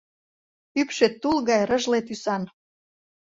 [0.79, 2.43] Ӱпшӧ тул гаяк рыжле тӱсан.